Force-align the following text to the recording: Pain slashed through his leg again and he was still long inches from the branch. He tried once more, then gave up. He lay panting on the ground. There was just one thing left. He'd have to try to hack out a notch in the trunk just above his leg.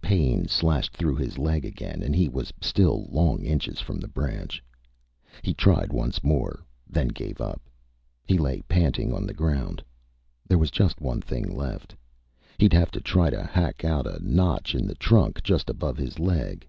Pain 0.00 0.46
slashed 0.46 0.92
through 0.96 1.16
his 1.16 1.38
leg 1.38 1.64
again 1.64 2.04
and 2.04 2.14
he 2.14 2.28
was 2.28 2.52
still 2.60 3.08
long 3.10 3.42
inches 3.44 3.80
from 3.80 3.98
the 3.98 4.06
branch. 4.06 4.62
He 5.42 5.54
tried 5.54 5.92
once 5.92 6.22
more, 6.22 6.64
then 6.88 7.08
gave 7.08 7.40
up. 7.40 7.60
He 8.24 8.38
lay 8.38 8.62
panting 8.68 9.12
on 9.12 9.26
the 9.26 9.34
ground. 9.34 9.82
There 10.46 10.54
was 10.56 10.70
just 10.70 11.00
one 11.00 11.20
thing 11.20 11.52
left. 11.52 11.96
He'd 12.58 12.72
have 12.74 12.92
to 12.92 13.00
try 13.00 13.28
to 13.30 13.42
hack 13.42 13.84
out 13.84 14.06
a 14.06 14.20
notch 14.22 14.76
in 14.76 14.86
the 14.86 14.94
trunk 14.94 15.42
just 15.42 15.68
above 15.68 15.96
his 15.96 16.20
leg. 16.20 16.68